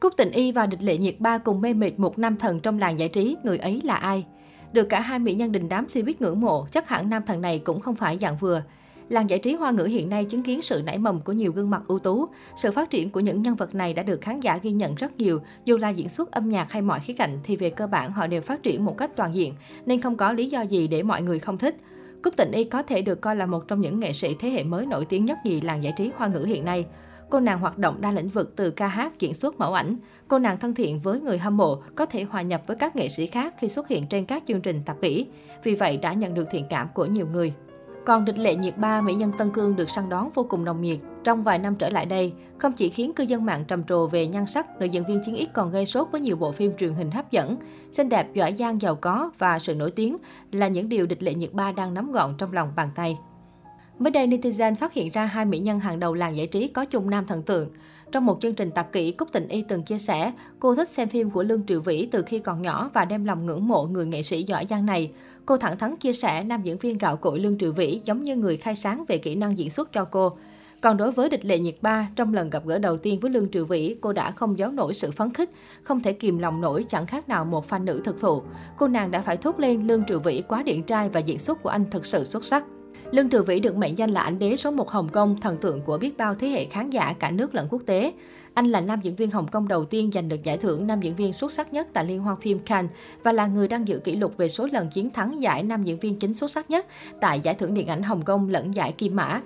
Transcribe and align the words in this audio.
Cúc 0.00 0.16
Tịnh 0.16 0.30
Y 0.30 0.52
và 0.52 0.66
Địch 0.66 0.82
Lệ 0.82 0.98
Nhiệt 0.98 1.14
Ba 1.18 1.38
cùng 1.38 1.60
mê 1.60 1.74
mệt 1.74 1.98
một 1.98 2.18
nam 2.18 2.36
thần 2.36 2.60
trong 2.60 2.78
làng 2.78 2.98
giải 2.98 3.08
trí, 3.08 3.36
người 3.42 3.58
ấy 3.58 3.80
là 3.84 3.94
ai? 3.94 4.26
Được 4.72 4.84
cả 4.84 5.00
hai 5.00 5.18
mỹ 5.18 5.34
nhân 5.34 5.52
đình 5.52 5.68
đám 5.68 5.86
showbiz 5.86 6.14
ngưỡng 6.18 6.40
mộ, 6.40 6.66
chắc 6.72 6.88
hẳn 6.88 7.10
nam 7.10 7.22
thần 7.26 7.40
này 7.40 7.58
cũng 7.58 7.80
không 7.80 7.94
phải 7.94 8.18
dạng 8.18 8.36
vừa. 8.36 8.62
Làng 9.08 9.30
giải 9.30 9.38
trí 9.38 9.54
hoa 9.54 9.70
ngữ 9.70 9.84
hiện 9.84 10.08
nay 10.08 10.24
chứng 10.24 10.42
kiến 10.42 10.62
sự 10.62 10.82
nảy 10.84 10.98
mầm 10.98 11.20
của 11.20 11.32
nhiều 11.32 11.52
gương 11.52 11.70
mặt 11.70 11.82
ưu 11.86 11.98
tú. 11.98 12.26
Sự 12.62 12.72
phát 12.72 12.90
triển 12.90 13.10
của 13.10 13.20
những 13.20 13.42
nhân 13.42 13.54
vật 13.54 13.74
này 13.74 13.94
đã 13.94 14.02
được 14.02 14.20
khán 14.20 14.40
giả 14.40 14.58
ghi 14.62 14.72
nhận 14.72 14.94
rất 14.94 15.18
nhiều. 15.18 15.40
Dù 15.64 15.76
là 15.76 15.88
diễn 15.88 16.08
xuất 16.08 16.30
âm 16.30 16.50
nhạc 16.50 16.72
hay 16.72 16.82
mọi 16.82 17.00
khía 17.00 17.12
cạnh 17.12 17.38
thì 17.44 17.56
về 17.56 17.70
cơ 17.70 17.86
bản 17.86 18.12
họ 18.12 18.26
đều 18.26 18.40
phát 18.40 18.62
triển 18.62 18.84
một 18.84 18.98
cách 18.98 19.10
toàn 19.16 19.34
diện, 19.34 19.54
nên 19.86 20.00
không 20.00 20.16
có 20.16 20.32
lý 20.32 20.46
do 20.46 20.60
gì 20.60 20.88
để 20.88 21.02
mọi 21.02 21.22
người 21.22 21.38
không 21.38 21.58
thích. 21.58 21.76
Cúc 22.22 22.36
Tịnh 22.36 22.52
Y 22.52 22.64
có 22.64 22.82
thể 22.82 23.02
được 23.02 23.20
coi 23.20 23.36
là 23.36 23.46
một 23.46 23.68
trong 23.68 23.80
những 23.80 24.00
nghệ 24.00 24.12
sĩ 24.12 24.36
thế 24.40 24.50
hệ 24.50 24.62
mới 24.62 24.86
nổi 24.86 25.04
tiếng 25.04 25.24
nhất 25.24 25.38
nhì 25.44 25.60
làng 25.60 25.82
giải 25.82 25.92
trí 25.96 26.10
hoa 26.16 26.28
ngữ 26.28 26.44
hiện 26.44 26.64
nay. 26.64 26.86
Cô 27.30 27.40
nàng 27.40 27.60
hoạt 27.60 27.78
động 27.78 28.00
đa 28.00 28.12
lĩnh 28.12 28.28
vực 28.28 28.56
từ 28.56 28.70
ca 28.70 28.88
hát, 28.88 29.20
diễn 29.20 29.34
xuất 29.34 29.58
mẫu 29.58 29.72
ảnh. 29.72 29.96
Cô 30.28 30.38
nàng 30.38 30.58
thân 30.58 30.74
thiện 30.74 31.00
với 31.00 31.20
người 31.20 31.38
hâm 31.38 31.56
mộ, 31.56 31.82
có 31.94 32.06
thể 32.06 32.22
hòa 32.22 32.42
nhập 32.42 32.62
với 32.66 32.76
các 32.76 32.96
nghệ 32.96 33.08
sĩ 33.08 33.26
khác 33.26 33.54
khi 33.58 33.68
xuất 33.68 33.88
hiện 33.88 34.06
trên 34.06 34.24
các 34.24 34.42
chương 34.46 34.60
trình 34.60 34.82
tạp 34.84 35.00
kỹ. 35.00 35.26
Vì 35.64 35.74
vậy 35.74 35.96
đã 35.96 36.12
nhận 36.12 36.34
được 36.34 36.48
thiện 36.50 36.64
cảm 36.70 36.88
của 36.94 37.06
nhiều 37.06 37.26
người. 37.32 37.52
Còn 38.06 38.24
địch 38.24 38.38
lệ 38.38 38.54
nhiệt 38.54 38.78
ba, 38.78 39.00
mỹ 39.00 39.14
nhân 39.14 39.32
Tân 39.38 39.50
Cương 39.50 39.76
được 39.76 39.90
săn 39.90 40.08
đón 40.08 40.30
vô 40.34 40.46
cùng 40.48 40.64
nồng 40.64 40.82
nhiệt. 40.82 40.98
Trong 41.24 41.44
vài 41.44 41.58
năm 41.58 41.74
trở 41.74 41.88
lại 41.88 42.06
đây, 42.06 42.32
không 42.58 42.72
chỉ 42.72 42.88
khiến 42.88 43.12
cư 43.12 43.24
dân 43.24 43.44
mạng 43.44 43.64
trầm 43.68 43.84
trồ 43.84 44.06
về 44.06 44.26
nhan 44.26 44.46
sắc, 44.46 44.80
nữ 44.80 44.86
diễn 44.86 45.04
viên 45.08 45.22
chiến 45.24 45.34
ít 45.34 45.48
còn 45.54 45.70
gây 45.70 45.86
sốt 45.86 46.08
với 46.12 46.20
nhiều 46.20 46.36
bộ 46.36 46.52
phim 46.52 46.76
truyền 46.76 46.92
hình 46.92 47.10
hấp 47.10 47.30
dẫn. 47.30 47.56
Xinh 47.92 48.08
đẹp, 48.08 48.34
giỏi 48.34 48.54
giang, 48.54 48.80
giàu 48.80 48.94
có 48.94 49.30
và 49.38 49.58
sự 49.58 49.74
nổi 49.74 49.90
tiếng 49.90 50.16
là 50.52 50.68
những 50.68 50.88
điều 50.88 51.06
địch 51.06 51.22
lệ 51.22 51.34
nhiệt 51.34 51.52
ba 51.52 51.72
đang 51.72 51.94
nắm 51.94 52.12
gọn 52.12 52.34
trong 52.38 52.52
lòng 52.52 52.72
bàn 52.76 52.90
tay. 52.94 53.18
Mới 53.98 54.10
đây, 54.10 54.26
netizen 54.26 54.74
phát 54.74 54.92
hiện 54.92 55.10
ra 55.12 55.24
hai 55.24 55.44
mỹ 55.44 55.58
nhân 55.58 55.80
hàng 55.80 56.00
đầu 56.00 56.14
làng 56.14 56.36
giải 56.36 56.46
trí 56.46 56.68
có 56.68 56.84
chung 56.84 57.10
nam 57.10 57.26
thần 57.26 57.42
tượng. 57.42 57.68
Trong 58.12 58.26
một 58.26 58.38
chương 58.42 58.54
trình 58.54 58.70
tạp 58.70 58.92
kỹ, 58.92 59.12
Cúc 59.12 59.28
Tình 59.32 59.48
Y 59.48 59.62
từng 59.62 59.82
chia 59.82 59.98
sẻ, 59.98 60.32
cô 60.58 60.74
thích 60.74 60.88
xem 60.88 61.08
phim 61.08 61.30
của 61.30 61.42
Lương 61.42 61.66
Triệu 61.66 61.80
Vĩ 61.80 62.08
từ 62.12 62.22
khi 62.22 62.38
còn 62.38 62.62
nhỏ 62.62 62.90
và 62.94 63.04
đem 63.04 63.24
lòng 63.24 63.46
ngưỡng 63.46 63.68
mộ 63.68 63.86
người 63.86 64.06
nghệ 64.06 64.22
sĩ 64.22 64.42
giỏi 64.42 64.66
giang 64.70 64.86
này. 64.86 65.10
Cô 65.46 65.56
thẳng 65.56 65.78
thắn 65.78 65.96
chia 65.96 66.12
sẻ 66.12 66.44
nam 66.44 66.62
diễn 66.62 66.78
viên 66.78 66.98
gạo 66.98 67.16
cội 67.16 67.40
Lương 67.40 67.58
Triệu 67.58 67.72
Vĩ 67.72 68.00
giống 68.04 68.24
như 68.24 68.36
người 68.36 68.56
khai 68.56 68.76
sáng 68.76 69.04
về 69.08 69.18
kỹ 69.18 69.34
năng 69.34 69.58
diễn 69.58 69.70
xuất 69.70 69.92
cho 69.92 70.04
cô. 70.04 70.36
Còn 70.80 70.96
đối 70.96 71.12
với 71.12 71.28
địch 71.28 71.44
lệ 71.44 71.58
nhiệt 71.58 71.76
ba, 71.82 72.08
trong 72.16 72.34
lần 72.34 72.50
gặp 72.50 72.62
gỡ 72.66 72.78
đầu 72.78 72.96
tiên 72.96 73.20
với 73.20 73.30
Lương 73.30 73.50
Triệu 73.50 73.64
Vĩ, 73.64 73.96
cô 74.00 74.12
đã 74.12 74.30
không 74.30 74.58
giấu 74.58 74.70
nổi 74.70 74.94
sự 74.94 75.10
phấn 75.10 75.32
khích, 75.32 75.50
không 75.82 76.02
thể 76.02 76.12
kìm 76.12 76.38
lòng 76.38 76.60
nổi 76.60 76.84
chẳng 76.88 77.06
khác 77.06 77.28
nào 77.28 77.44
một 77.44 77.68
fan 77.70 77.84
nữ 77.84 78.02
thực 78.04 78.20
thụ. 78.20 78.42
Cô 78.76 78.88
nàng 78.88 79.10
đã 79.10 79.20
phải 79.20 79.36
thốt 79.36 79.60
lên 79.60 79.86
Lương 79.86 80.04
Triệu 80.04 80.20
Vĩ 80.20 80.42
quá 80.48 80.62
điện 80.62 80.82
trai 80.82 81.08
và 81.08 81.20
diễn 81.20 81.38
xuất 81.38 81.62
của 81.62 81.68
anh 81.68 81.84
thật 81.90 82.06
sự 82.06 82.24
xuất 82.24 82.44
sắc. 82.44 82.64
Lương 83.10 83.28
Trừ 83.28 83.42
Vĩ 83.42 83.60
được 83.60 83.76
mệnh 83.76 83.98
danh 83.98 84.10
là 84.10 84.20
ảnh 84.20 84.38
đế 84.38 84.56
số 84.56 84.70
1 84.70 84.90
Hồng 84.90 85.08
Kông, 85.08 85.40
thần 85.40 85.56
tượng 85.56 85.80
của 85.80 85.98
biết 85.98 86.16
bao 86.16 86.34
thế 86.34 86.48
hệ 86.48 86.64
khán 86.64 86.90
giả 86.90 87.14
cả 87.18 87.30
nước 87.30 87.54
lẫn 87.54 87.66
quốc 87.70 87.82
tế. 87.86 88.12
Anh 88.54 88.66
là 88.66 88.80
nam 88.80 89.00
diễn 89.02 89.14
viên 89.14 89.30
Hồng 89.30 89.48
Kông 89.48 89.68
đầu 89.68 89.84
tiên 89.84 90.10
giành 90.12 90.28
được 90.28 90.42
giải 90.44 90.58
thưởng 90.58 90.86
nam 90.86 91.00
diễn 91.00 91.16
viên 91.16 91.32
xuất 91.32 91.52
sắc 91.52 91.72
nhất 91.72 91.88
tại 91.92 92.04
Liên 92.04 92.20
hoan 92.20 92.40
phim 92.40 92.58
Cannes 92.58 92.92
và 93.22 93.32
là 93.32 93.46
người 93.46 93.68
đang 93.68 93.88
giữ 93.88 93.98
kỷ 93.98 94.16
lục 94.16 94.36
về 94.36 94.48
số 94.48 94.68
lần 94.72 94.88
chiến 94.88 95.10
thắng 95.10 95.42
giải 95.42 95.62
nam 95.62 95.84
diễn 95.84 95.98
viên 95.98 96.18
chính 96.18 96.34
xuất 96.34 96.50
sắc 96.50 96.70
nhất 96.70 96.86
tại 97.20 97.40
giải 97.40 97.54
thưởng 97.54 97.74
điện 97.74 97.86
ảnh 97.86 98.02
Hồng 98.02 98.22
Kông 98.22 98.48
lẫn 98.48 98.74
giải 98.74 98.92
Kim 98.92 99.16
Mã. 99.16 99.40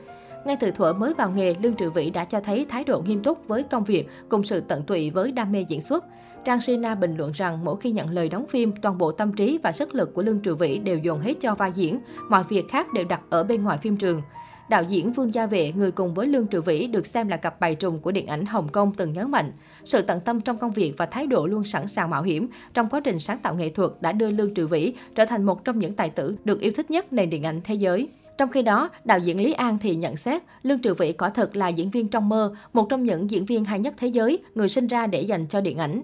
Ngay 0.46 0.56
từ 0.60 0.70
thuở 0.70 0.92
mới 0.92 1.14
vào 1.14 1.30
nghề, 1.30 1.54
Lương 1.62 1.74
Trừ 1.74 1.90
Vĩ 1.90 2.10
đã 2.10 2.24
cho 2.24 2.40
thấy 2.40 2.66
thái 2.68 2.84
độ 2.84 3.02
nghiêm 3.06 3.22
túc 3.22 3.48
với 3.48 3.62
công 3.62 3.84
việc 3.84 4.08
cùng 4.28 4.44
sự 4.44 4.60
tận 4.60 4.82
tụy 4.82 5.10
với 5.10 5.32
đam 5.32 5.52
mê 5.52 5.64
diễn 5.68 5.80
xuất. 5.80 6.04
Trang 6.44 6.60
Sina 6.60 6.94
bình 6.94 7.16
luận 7.16 7.32
rằng 7.32 7.64
mỗi 7.64 7.76
khi 7.80 7.90
nhận 7.90 8.10
lời 8.10 8.28
đóng 8.28 8.46
phim, 8.46 8.72
toàn 8.82 8.98
bộ 8.98 9.12
tâm 9.12 9.32
trí 9.32 9.58
và 9.62 9.72
sức 9.72 9.94
lực 9.94 10.14
của 10.14 10.22
Lương 10.22 10.40
Trừ 10.40 10.54
Vĩ 10.54 10.78
đều 10.78 10.98
dồn 10.98 11.20
hết 11.20 11.34
cho 11.40 11.54
vai 11.54 11.72
diễn, 11.74 12.00
mọi 12.28 12.44
việc 12.48 12.68
khác 12.68 12.92
đều 12.92 13.04
đặt 13.04 13.20
ở 13.30 13.44
bên 13.44 13.62
ngoài 13.62 13.78
phim 13.78 13.96
trường. 13.96 14.22
Đạo 14.68 14.82
diễn 14.82 15.12
Vương 15.12 15.34
Gia 15.34 15.46
Vệ, 15.46 15.72
người 15.72 15.90
cùng 15.90 16.14
với 16.14 16.26
Lương 16.26 16.46
Trừ 16.46 16.62
Vĩ 16.62 16.86
được 16.86 17.06
xem 17.06 17.28
là 17.28 17.36
cặp 17.36 17.60
bài 17.60 17.74
trùng 17.74 18.00
của 18.00 18.12
điện 18.12 18.26
ảnh 18.26 18.46
Hồng 18.46 18.68
Kông 18.68 18.94
từng 18.94 19.12
nhấn 19.12 19.30
mạnh. 19.30 19.52
Sự 19.84 20.02
tận 20.02 20.20
tâm 20.20 20.40
trong 20.40 20.58
công 20.58 20.70
việc 20.72 20.94
và 20.96 21.06
thái 21.06 21.26
độ 21.26 21.46
luôn 21.46 21.64
sẵn 21.64 21.88
sàng 21.88 22.10
mạo 22.10 22.22
hiểm 22.22 22.48
trong 22.74 22.88
quá 22.88 23.00
trình 23.00 23.20
sáng 23.20 23.38
tạo 23.38 23.54
nghệ 23.54 23.70
thuật 23.70 23.90
đã 24.00 24.12
đưa 24.12 24.30
Lương 24.30 24.54
Trừ 24.54 24.66
Vĩ 24.66 24.94
trở 25.14 25.24
thành 25.24 25.44
một 25.44 25.64
trong 25.64 25.78
những 25.78 25.94
tài 25.94 26.10
tử 26.10 26.36
được 26.44 26.60
yêu 26.60 26.72
thích 26.76 26.90
nhất 26.90 27.12
nền 27.12 27.30
điện 27.30 27.46
ảnh 27.46 27.60
thế 27.64 27.74
giới. 27.74 28.08
Trong 28.38 28.50
khi 28.50 28.62
đó, 28.62 28.90
đạo 29.04 29.18
diễn 29.18 29.40
Lý 29.40 29.52
An 29.52 29.78
thì 29.82 29.96
nhận 29.96 30.16
xét 30.16 30.42
Lương 30.62 30.78
Trừ 30.78 30.94
Vĩ 30.94 31.12
quả 31.12 31.30
thật 31.30 31.56
là 31.56 31.68
diễn 31.68 31.90
viên 31.90 32.08
trong 32.08 32.28
mơ, 32.28 32.54
một 32.72 32.86
trong 32.88 33.04
những 33.04 33.30
diễn 33.30 33.44
viên 33.44 33.64
hay 33.64 33.78
nhất 33.78 33.94
thế 33.96 34.08
giới, 34.08 34.38
người 34.54 34.68
sinh 34.68 34.86
ra 34.86 35.06
để 35.06 35.20
dành 35.20 35.46
cho 35.46 35.60
điện 35.60 35.78
ảnh. 35.78 36.02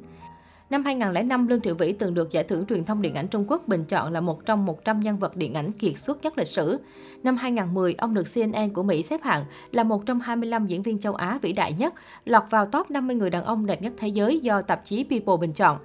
Năm 0.70 0.84
2005, 0.84 1.48
Lương 1.48 1.60
Thiệu 1.60 1.74
Vĩ 1.74 1.92
từng 1.92 2.14
được 2.14 2.30
Giải 2.30 2.44
thưởng 2.44 2.66
Truyền 2.66 2.84
thông 2.84 3.02
Điện 3.02 3.14
ảnh 3.14 3.28
Trung 3.28 3.44
Quốc 3.48 3.68
bình 3.68 3.84
chọn 3.84 4.12
là 4.12 4.20
một 4.20 4.46
trong 4.46 4.66
100 4.66 5.00
nhân 5.00 5.18
vật 5.18 5.36
điện 5.36 5.54
ảnh 5.54 5.72
kiệt 5.72 5.98
xuất 5.98 6.22
nhất 6.22 6.38
lịch 6.38 6.48
sử. 6.48 6.78
Năm 7.22 7.36
2010, 7.36 7.94
ông 7.98 8.14
được 8.14 8.26
CNN 8.34 8.72
của 8.72 8.82
Mỹ 8.82 9.02
xếp 9.02 9.22
hạng 9.22 9.44
là 9.72 9.82
một 9.82 10.06
trong 10.06 10.20
25 10.20 10.66
diễn 10.66 10.82
viên 10.82 10.98
châu 10.98 11.14
Á 11.14 11.38
vĩ 11.42 11.52
đại 11.52 11.72
nhất, 11.72 11.94
lọt 12.24 12.42
vào 12.50 12.66
top 12.66 12.90
50 12.90 13.16
người 13.16 13.30
đàn 13.30 13.44
ông 13.44 13.66
đẹp 13.66 13.82
nhất 13.82 13.92
thế 13.96 14.08
giới 14.08 14.40
do 14.40 14.62
tạp 14.62 14.84
chí 14.84 15.04
People 15.04 15.36
bình 15.40 15.52
chọn. 15.52 15.78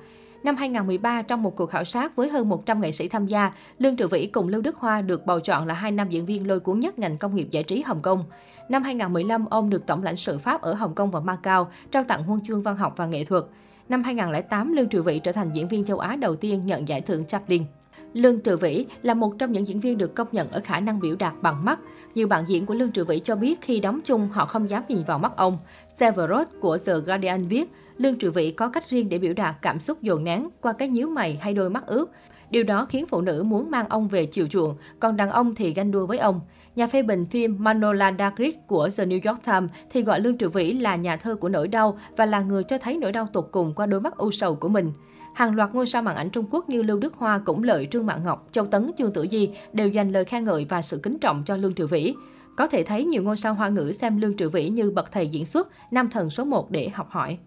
Năm 0.43 0.55
2013, 0.55 1.21
trong 1.21 1.43
một 1.43 1.55
cuộc 1.55 1.65
khảo 1.65 1.85
sát 1.85 2.15
với 2.15 2.29
hơn 2.29 2.49
100 2.49 2.81
nghệ 2.81 2.91
sĩ 2.91 3.07
tham 3.07 3.27
gia, 3.27 3.51
Lương 3.79 3.97
Triệu 3.97 4.07
Vĩ 4.07 4.27
cùng 4.27 4.47
Lưu 4.47 4.61
Đức 4.61 4.75
Hoa 4.75 5.01
được 5.01 5.25
bầu 5.25 5.39
chọn 5.39 5.67
là 5.67 5.73
hai 5.73 5.91
nam 5.91 6.09
diễn 6.09 6.25
viên 6.25 6.47
lôi 6.47 6.59
cuốn 6.59 6.79
nhất 6.79 6.99
ngành 6.99 7.17
công 7.17 7.35
nghiệp 7.35 7.47
giải 7.51 7.63
trí 7.63 7.81
Hồng 7.81 8.01
Kông. 8.01 8.23
Năm 8.69 8.83
2015, 8.83 9.45
ông 9.45 9.69
được 9.69 9.85
Tổng 9.85 10.03
lãnh 10.03 10.15
sự 10.15 10.37
Pháp 10.37 10.61
ở 10.61 10.73
Hồng 10.73 10.95
Kông 10.95 11.11
và 11.11 11.19
Macau 11.19 11.71
trao 11.91 12.03
tặng 12.03 12.23
huân 12.23 12.41
chương 12.41 12.61
văn 12.61 12.77
học 12.77 12.93
và 12.97 13.05
nghệ 13.05 13.25
thuật. 13.25 13.43
Năm 13.89 14.03
2008, 14.03 14.73
Lương 14.73 14.87
Trừ 14.87 15.03
Vĩ 15.03 15.19
trở 15.19 15.31
thành 15.31 15.51
diễn 15.53 15.67
viên 15.67 15.85
châu 15.85 15.99
Á 15.99 16.15
đầu 16.15 16.35
tiên 16.35 16.65
nhận 16.65 16.87
giải 16.87 17.01
thưởng 17.01 17.25
Chaplin. 17.25 17.63
Lương 18.13 18.39
Trừ 18.39 18.57
Vĩ 18.57 18.85
là 19.01 19.13
một 19.13 19.33
trong 19.39 19.51
những 19.51 19.67
diễn 19.67 19.79
viên 19.79 19.97
được 19.97 20.15
công 20.15 20.27
nhận 20.31 20.51
ở 20.51 20.61
khả 20.63 20.79
năng 20.79 20.99
biểu 20.99 21.15
đạt 21.15 21.33
bằng 21.41 21.65
mắt. 21.65 21.79
Nhiều 22.15 22.27
bạn 22.27 22.43
diễn 22.47 22.65
của 22.65 22.73
Lương 22.73 22.91
Trừ 22.91 23.05
Vĩ 23.05 23.19
cho 23.19 23.35
biết 23.35 23.61
khi 23.61 23.79
đóng 23.79 23.99
chung 24.05 24.29
họ 24.31 24.45
không 24.45 24.69
dám 24.69 24.83
nhìn 24.87 25.03
vào 25.07 25.19
mắt 25.19 25.31
ông. 25.35 25.57
Severus 25.99 26.47
của 26.59 26.77
The 26.77 26.93
Guardian 27.05 27.43
viết, 27.43 27.71
Lương 27.97 28.15
Trừ 28.15 28.31
Vĩ 28.31 28.51
có 28.51 28.69
cách 28.69 28.89
riêng 28.89 29.09
để 29.09 29.17
biểu 29.17 29.33
đạt 29.33 29.55
cảm 29.61 29.79
xúc 29.79 30.01
dồn 30.01 30.23
nén 30.23 30.49
qua 30.61 30.73
cái 30.73 30.87
nhíu 30.87 31.09
mày 31.09 31.37
hay 31.41 31.53
đôi 31.53 31.69
mắt 31.69 31.87
ướt. 31.87 32.11
Điều 32.49 32.63
đó 32.63 32.85
khiến 32.89 33.05
phụ 33.05 33.21
nữ 33.21 33.43
muốn 33.43 33.71
mang 33.71 33.89
ông 33.89 34.07
về 34.07 34.25
chiều 34.25 34.47
chuộng, 34.47 34.75
còn 34.99 35.17
đàn 35.17 35.29
ông 35.29 35.55
thì 35.55 35.73
ganh 35.73 35.91
đua 35.91 36.05
với 36.05 36.17
ông. 36.17 36.41
Nhà 36.75 36.87
phê 36.87 37.01
bình 37.01 37.25
phim 37.25 37.55
Manola 37.59 38.13
Dagrit 38.19 38.55
của 38.67 38.89
The 38.97 39.05
New 39.05 39.29
York 39.29 39.45
Times 39.45 39.69
thì 39.91 40.03
gọi 40.03 40.19
Lương 40.19 40.37
Trừ 40.37 40.49
Vĩ 40.49 40.73
là 40.73 40.95
nhà 40.95 41.17
thơ 41.17 41.35
của 41.35 41.49
nỗi 41.49 41.67
đau 41.67 41.97
và 42.17 42.25
là 42.25 42.39
người 42.39 42.63
cho 42.63 42.77
thấy 42.77 42.97
nỗi 42.97 43.11
đau 43.11 43.27
tột 43.33 43.47
cùng 43.51 43.73
qua 43.73 43.85
đôi 43.85 44.01
mắt 44.01 44.17
u 44.17 44.31
sầu 44.31 44.55
của 44.55 44.69
mình. 44.69 44.91
Hàng 45.33 45.55
loạt 45.55 45.69
ngôi 45.73 45.85
sao 45.85 46.01
màn 46.01 46.15
ảnh 46.15 46.29
Trung 46.29 46.45
Quốc 46.51 46.69
như 46.69 46.83
Lưu 46.83 46.99
Đức 46.99 47.13
Hoa, 47.15 47.39
Cũng 47.45 47.63
Lợi, 47.63 47.87
Trương 47.91 48.05
Mạn 48.05 48.23
Ngọc, 48.23 48.47
Châu 48.51 48.65
Tấn, 48.65 48.91
Trương 48.97 49.13
Tử 49.13 49.27
Di 49.31 49.49
đều 49.73 49.87
dành 49.87 50.11
lời 50.11 50.25
khen 50.25 50.43
ngợi 50.43 50.65
và 50.69 50.81
sự 50.81 50.99
kính 51.03 51.19
trọng 51.19 51.43
cho 51.45 51.57
Lương 51.57 51.73
Triệu 51.73 51.87
Vĩ. 51.87 52.13
Có 52.57 52.67
thể 52.67 52.83
thấy 52.83 53.05
nhiều 53.05 53.23
ngôi 53.23 53.37
sao 53.37 53.53
hoa 53.53 53.69
ngữ 53.69 53.91
xem 53.91 54.17
Lương 54.17 54.37
Triệu 54.37 54.49
Vĩ 54.49 54.69
như 54.69 54.91
bậc 54.91 55.11
thầy 55.11 55.27
diễn 55.27 55.45
xuất, 55.45 55.67
nam 55.91 56.09
thần 56.09 56.29
số 56.29 56.45
1 56.45 56.71
để 56.71 56.89
học 56.89 57.07
hỏi. 57.09 57.37